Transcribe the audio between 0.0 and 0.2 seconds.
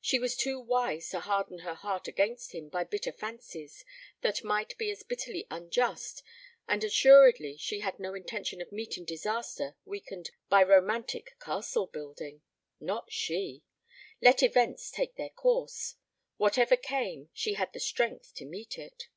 She